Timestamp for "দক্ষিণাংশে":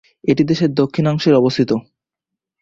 0.73-1.29